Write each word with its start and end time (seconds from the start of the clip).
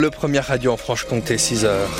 Le 0.00 0.10
premier 0.10 0.38
radio 0.38 0.70
en 0.70 0.76
Franche-Comté, 0.76 1.38
6 1.38 1.64
heures. 1.64 1.90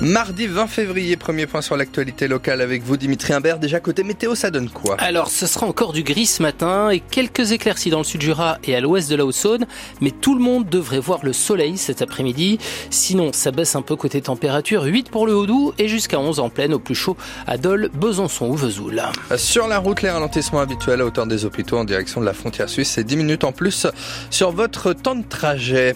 Mardi 0.00 0.48
20 0.48 0.66
février, 0.66 1.16
premier 1.16 1.46
point 1.46 1.62
sur 1.62 1.76
l'actualité 1.76 2.26
locale 2.26 2.60
avec 2.60 2.82
vous 2.82 2.96
Dimitri 2.96 3.32
Imbert. 3.32 3.58
Déjà 3.58 3.78
côté 3.78 4.02
météo, 4.02 4.34
ça 4.34 4.50
donne 4.50 4.68
quoi? 4.68 4.96
Alors, 4.98 5.30
ce 5.30 5.46
sera 5.46 5.66
encore 5.66 5.92
du 5.92 6.02
gris 6.02 6.26
ce 6.26 6.42
matin 6.42 6.90
et 6.90 6.98
quelques 6.98 7.52
éclaircies 7.52 7.90
dans 7.90 7.98
le 7.98 8.04
sud 8.04 8.20
Jura 8.20 8.58
et 8.64 8.74
à 8.74 8.80
l'ouest 8.80 9.08
de 9.08 9.14
la 9.14 9.24
Haute-Saône, 9.24 9.66
mais 10.00 10.10
tout 10.10 10.34
le 10.34 10.42
monde 10.42 10.68
devrait 10.68 10.98
voir 10.98 11.20
le 11.22 11.32
soleil 11.32 11.78
cet 11.78 12.02
après-midi. 12.02 12.58
Sinon, 12.90 13.32
ça 13.32 13.52
baisse 13.52 13.76
un 13.76 13.82
peu 13.82 13.94
côté 13.94 14.20
température, 14.20 14.82
8 14.82 15.10
pour 15.10 15.26
le 15.26 15.34
Haut-Doubs 15.34 15.74
et 15.78 15.88
jusqu'à 15.88 16.18
11 16.18 16.40
en 16.40 16.50
pleine 16.50 16.74
au 16.74 16.80
plus 16.80 16.96
chaud 16.96 17.16
à 17.46 17.56
Dole, 17.56 17.88
Besançon 17.94 18.48
ou 18.48 18.56
Vesoul. 18.56 19.00
Sur 19.36 19.68
la 19.68 19.78
route, 19.78 20.02
les 20.02 20.10
ralentissements 20.10 20.60
habituels 20.60 21.00
à 21.00 21.06
hauteur 21.06 21.26
des 21.26 21.44
hôpitaux 21.44 21.78
en 21.78 21.84
direction 21.84 22.20
de 22.20 22.26
la 22.26 22.34
frontière 22.34 22.68
suisse, 22.68 22.90
c'est 22.90 23.04
10 23.04 23.16
minutes 23.16 23.44
en 23.44 23.52
plus 23.52 23.86
sur 24.30 24.50
votre 24.50 24.92
temps 24.92 25.14
de 25.14 25.24
trajet. 25.26 25.94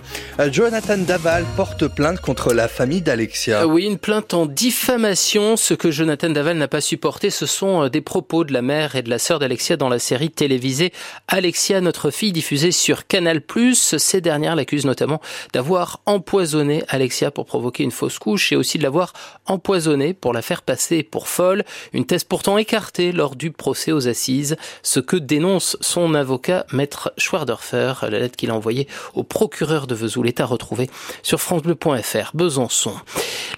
Jonathan 0.50 0.98
Daval 0.98 1.44
porte 1.56 1.88
plainte 1.88 2.20
contre 2.20 2.54
la 2.54 2.68
famille 2.68 3.02
d'Alexia. 3.02 3.66
Oui, 3.66 3.87
une 3.88 3.98
plainte 3.98 4.34
en 4.34 4.44
diffamation. 4.44 5.56
Ce 5.56 5.72
que 5.72 5.90
Jonathan 5.90 6.28
Daval 6.28 6.58
n'a 6.58 6.68
pas 6.68 6.82
supporté, 6.82 7.30
ce 7.30 7.46
sont 7.46 7.84
euh, 7.84 7.88
des 7.88 8.02
propos 8.02 8.44
de 8.44 8.52
la 8.52 8.60
mère 8.60 8.96
et 8.96 9.02
de 9.02 9.08
la 9.08 9.18
sœur 9.18 9.38
d'Alexia 9.38 9.78
dans 9.78 9.88
la 9.88 9.98
série 9.98 10.30
télévisée 10.30 10.92
Alexia, 11.26 11.80
notre 11.80 12.10
fille, 12.10 12.32
diffusée 12.32 12.70
sur 12.70 13.06
Canal+. 13.06 13.42
Ces 13.72 14.20
dernières 14.20 14.56
l'accusent 14.56 14.84
notamment 14.84 15.22
d'avoir 15.54 16.00
empoisonné 16.04 16.84
Alexia 16.88 17.30
pour 17.30 17.46
provoquer 17.46 17.82
une 17.82 17.90
fausse 17.90 18.18
couche 18.18 18.52
et 18.52 18.56
aussi 18.56 18.76
de 18.76 18.82
l'avoir 18.82 19.14
empoisonnée 19.46 20.12
pour 20.12 20.34
la 20.34 20.42
faire 20.42 20.60
passer 20.60 21.02
pour 21.02 21.26
folle. 21.26 21.64
Une 21.94 22.04
thèse 22.04 22.24
pourtant 22.24 22.58
écartée 22.58 23.10
lors 23.12 23.36
du 23.36 23.52
procès 23.52 23.92
aux 23.92 24.06
assises. 24.06 24.56
Ce 24.82 25.00
que 25.00 25.16
dénonce 25.16 25.78
son 25.80 26.14
avocat, 26.14 26.66
maître 26.72 27.12
Schwardorfer, 27.16 27.94
la 28.02 28.18
lettre 28.18 28.36
qu'il 28.36 28.50
a 28.50 28.54
envoyée 28.54 28.86
au 29.14 29.22
procureur 29.22 29.86
de 29.86 29.94
Vesoul 29.94 30.28
est 30.28 30.40
à 30.40 30.44
retrouver 30.44 30.90
sur 31.22 31.40
francebleu.fr. 31.40 32.32
Besançon. 32.34 32.92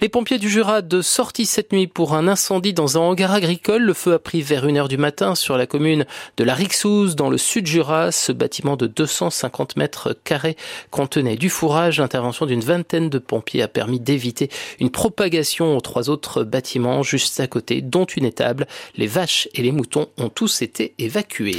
Les 0.01 0.07
du 0.29 0.49
Jura 0.49 0.81
de 0.81 1.01
sortie 1.01 1.47
cette 1.47 1.73
nuit 1.73 1.87
pour 1.87 2.13
un 2.13 2.27
incendie 2.27 2.73
dans 2.73 2.97
un 2.97 3.01
hangar 3.01 3.33
agricole. 3.33 3.81
Le 3.81 3.93
feu 3.93 4.13
a 4.13 4.19
pris 4.19 4.41
vers 4.41 4.67
1h 4.67 4.87
du 4.87 4.97
matin 4.97 5.33
sur 5.33 5.57
la 5.57 5.65
commune 5.65 6.05
de 6.37 6.43
la 6.43 6.53
Rixouze 6.53 7.15
dans 7.15 7.29
le 7.29 7.39
sud 7.39 7.65
Jura. 7.65 8.11
Ce 8.11 8.31
bâtiment 8.31 8.77
de 8.77 8.85
250 8.85 9.77
mètres 9.77 10.15
carrés 10.23 10.55
contenait 10.91 11.37
du 11.37 11.49
fourrage. 11.49 11.99
L'intervention 11.99 12.45
d'une 12.45 12.61
vingtaine 12.61 13.09
de 13.09 13.17
pompiers 13.17 13.63
a 13.63 13.67
permis 13.67 13.99
d'éviter 13.99 14.49
une 14.79 14.91
propagation 14.91 15.75
aux 15.75 15.81
trois 15.81 16.09
autres 16.09 16.43
bâtiments 16.43 17.01
juste 17.01 17.39
à 17.39 17.47
côté, 17.47 17.81
dont 17.81 18.05
une 18.05 18.25
étable. 18.25 18.67
Les 18.95 19.07
vaches 19.07 19.49
et 19.55 19.63
les 19.63 19.71
moutons 19.71 20.07
ont 20.17 20.29
tous 20.29 20.61
été 20.61 20.93
évacués. 20.99 21.57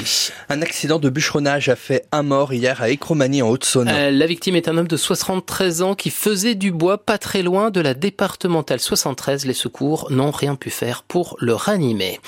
Un 0.48 0.62
accident 0.62 1.00
de 1.00 1.10
bûcheronnage 1.10 1.68
a 1.68 1.76
fait 1.76 2.06
un 2.12 2.22
mort 2.22 2.52
hier 2.52 2.80
à 2.80 2.90
Écromanie 2.90 3.42
en 3.42 3.50
Haute-Saône. 3.50 3.88
Euh, 3.88 4.10
la 4.10 4.26
victime 4.26 4.54
est 4.54 4.68
un 4.68 4.78
homme 4.78 4.88
de 4.88 4.96
73 4.96 5.82
ans 5.82 5.94
qui 5.94 6.10
faisait 6.10 6.54
du 6.54 6.70
bois 6.70 6.98
pas 6.98 7.18
très 7.18 7.42
loin 7.42 7.70
de 7.70 7.80
la 7.80 7.94
départementale 8.52 8.80
73, 8.80 9.46
les 9.46 9.54
secours 9.54 10.08
n'ont 10.10 10.30
rien 10.30 10.56
pu 10.56 10.68
faire 10.68 11.04
pour 11.04 11.36
le 11.40 11.54
ranimer. 11.54 12.20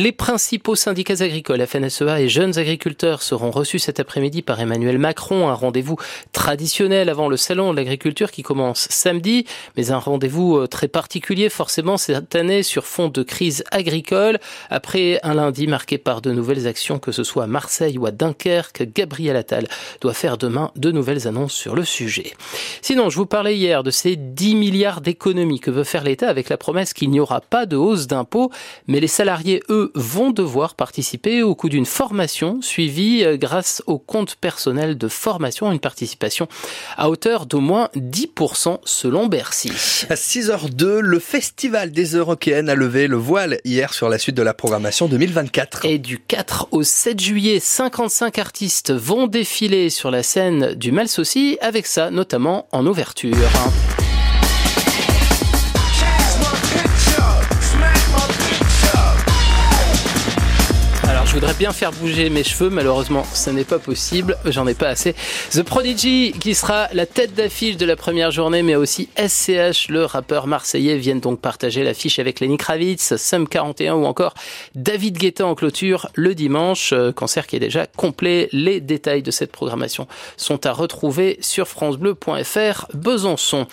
Les 0.00 0.12
principaux 0.12 0.76
syndicats 0.76 1.24
agricoles, 1.24 1.66
FNSEA 1.66 2.20
et 2.20 2.28
jeunes 2.28 2.56
agriculteurs 2.56 3.20
seront 3.20 3.50
reçus 3.50 3.80
cet 3.80 3.98
après-midi 3.98 4.42
par 4.42 4.60
Emmanuel 4.60 4.96
Macron, 4.96 5.48
un 5.48 5.54
rendez-vous 5.54 5.96
traditionnel 6.30 7.08
avant 7.08 7.28
le 7.28 7.36
salon 7.36 7.72
de 7.72 7.78
l'agriculture 7.78 8.30
qui 8.30 8.44
commence 8.44 8.86
samedi, 8.90 9.44
mais 9.76 9.90
un 9.90 9.98
rendez-vous 9.98 10.56
euh, 10.56 10.68
très 10.68 10.86
particulier 10.86 11.48
forcément 11.48 11.96
cette 11.96 12.36
année 12.36 12.62
sur 12.62 12.86
fond 12.86 13.08
de 13.08 13.24
crise 13.24 13.64
agricole, 13.72 14.38
après 14.70 15.18
un 15.24 15.34
lundi 15.34 15.66
marqué 15.66 15.98
par 15.98 16.22
de 16.22 16.30
nouvelles 16.30 16.68
actions, 16.68 17.00
que 17.00 17.10
ce 17.10 17.24
soit 17.24 17.42
à 17.42 17.48
Marseille 17.48 17.98
ou 17.98 18.06
à 18.06 18.12
Dunkerque, 18.12 18.84
Gabriel 18.94 19.34
Attal 19.34 19.66
doit 20.00 20.14
faire 20.14 20.38
demain 20.38 20.70
de 20.76 20.92
nouvelles 20.92 21.26
annonces 21.26 21.54
sur 21.54 21.74
le 21.74 21.84
sujet. 21.84 22.34
Sinon, 22.82 23.10
je 23.10 23.16
vous 23.16 23.26
parlais 23.26 23.56
hier 23.56 23.82
de 23.82 23.90
ces 23.90 24.14
10 24.14 24.54
milliards 24.54 25.00
d'économies 25.00 25.58
que 25.58 25.72
veut 25.72 25.82
faire 25.82 26.04
l'État 26.04 26.28
avec 26.28 26.50
la 26.50 26.56
promesse 26.56 26.94
qu'il 26.94 27.10
n'y 27.10 27.18
aura 27.18 27.40
pas 27.40 27.66
de 27.66 27.74
hausse 27.74 28.06
d'impôts, 28.06 28.52
mais 28.86 29.00
les 29.00 29.08
salariés, 29.08 29.60
eux, 29.70 29.87
vont 29.94 30.30
devoir 30.30 30.74
participer 30.74 31.42
au 31.42 31.54
coût 31.54 31.68
d'une 31.68 31.86
formation 31.86 32.60
suivie 32.62 33.24
euh, 33.24 33.36
grâce 33.36 33.82
au 33.86 33.98
compte 33.98 34.36
personnel 34.36 34.96
de 34.98 35.08
formation, 35.08 35.70
une 35.72 35.80
participation 35.80 36.48
à 36.96 37.10
hauteur 37.10 37.46
d'au 37.46 37.60
moins 37.60 37.88
10% 37.96 38.78
selon 38.84 39.26
Bercy. 39.26 39.70
À 40.08 40.14
6h02, 40.14 40.98
le 40.98 41.18
Festival 41.18 41.92
des 41.92 42.16
Européennes 42.16 42.68
a 42.68 42.74
levé 42.74 43.06
le 43.06 43.16
voile 43.16 43.58
hier 43.64 43.92
sur 43.94 44.08
la 44.08 44.18
suite 44.18 44.36
de 44.36 44.42
la 44.42 44.54
programmation 44.54 45.08
2024. 45.08 45.84
Et 45.84 45.98
du 45.98 46.18
4 46.18 46.68
au 46.70 46.82
7 46.82 47.20
juillet, 47.20 47.60
55 47.60 48.38
artistes 48.38 48.92
vont 48.92 49.26
défiler 49.26 49.90
sur 49.90 50.10
la 50.10 50.22
scène 50.22 50.74
du 50.74 50.92
Malsaucy, 50.92 51.58
avec 51.60 51.86
ça 51.86 52.10
notamment 52.10 52.66
en 52.72 52.86
ouverture. 52.86 53.36
Voudrais 61.38 61.54
bien 61.54 61.72
faire 61.72 61.92
bouger 61.92 62.30
mes 62.30 62.42
cheveux, 62.42 62.68
malheureusement, 62.68 63.24
ce 63.32 63.50
n'est 63.50 63.62
pas 63.62 63.78
possible, 63.78 64.36
j'en 64.44 64.66
ai 64.66 64.74
pas 64.74 64.88
assez. 64.88 65.14
The 65.52 65.62
Prodigy, 65.62 66.32
qui 66.32 66.52
sera 66.52 66.88
la 66.92 67.06
tête 67.06 67.32
d'affiche 67.32 67.76
de 67.76 67.86
la 67.86 67.94
première 67.94 68.32
journée, 68.32 68.64
mais 68.64 68.74
aussi 68.74 69.08
SCH, 69.16 69.88
le 69.88 70.04
rappeur 70.04 70.48
marseillais, 70.48 70.96
viennent 70.96 71.20
donc 71.20 71.40
partager 71.40 71.84
l'affiche 71.84 72.18
avec 72.18 72.40
Lenny 72.40 72.56
Kravitz, 72.56 73.14
Sum 73.16 73.46
41 73.46 73.94
ou 73.94 74.04
encore 74.04 74.34
David 74.74 75.16
Guetta 75.16 75.46
en 75.46 75.54
clôture 75.54 76.08
le 76.14 76.34
dimanche, 76.34 76.92
euh, 76.92 77.12
concert 77.12 77.46
qui 77.46 77.54
est 77.54 77.60
déjà 77.60 77.86
complet. 77.86 78.48
Les 78.50 78.80
détails 78.80 79.22
de 79.22 79.30
cette 79.30 79.52
programmation 79.52 80.08
sont 80.36 80.66
à 80.66 80.72
retrouver 80.72 81.38
sur 81.40 81.68
francebleu.fr 81.68 82.86
Besançon. 82.94 83.68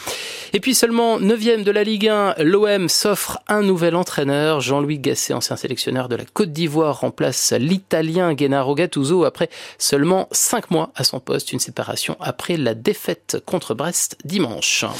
Et 0.53 0.59
puis 0.59 0.75
seulement 0.75 1.19
9 1.19 1.63
de 1.63 1.71
la 1.71 1.83
Ligue 1.83 2.09
1, 2.09 2.35
l'OM 2.43 2.89
s'offre 2.89 3.39
un 3.47 3.63
nouvel 3.63 3.95
entraîneur. 3.95 4.61
Jean-Louis 4.61 4.99
Gasset, 4.99 5.33
ancien 5.33 5.55
sélectionneur 5.55 6.09
de 6.09 6.15
la 6.15 6.25
Côte 6.31 6.51
d'Ivoire, 6.51 6.99
remplace 6.99 7.54
l'Italien 7.57 8.35
Gennaro 8.35 8.75
Gattuso 8.75 9.25
après 9.25 9.49
seulement 9.77 10.27
5 10.31 10.71
mois 10.71 10.91
à 10.95 11.03
son 11.03 11.19
poste, 11.19 11.51
une 11.51 11.59
séparation 11.59 12.17
après 12.19 12.57
la 12.57 12.73
défaite 12.73 13.41
contre 13.45 13.73
Brest 13.73 14.17
dimanche. 14.23 14.85